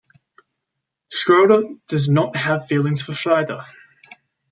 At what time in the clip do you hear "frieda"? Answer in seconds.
3.13-3.67